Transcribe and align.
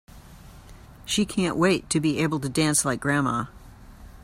She 1.05 1.27
can't 1.27 1.57
wait 1.57 1.87
to 1.91 1.99
be 1.99 2.17
able 2.23 2.39
to 2.39 2.49
dance 2.49 2.83
like 2.83 2.99
grandma! 2.99 3.45